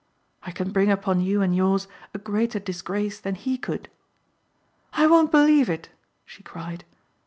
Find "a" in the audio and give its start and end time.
2.11-2.17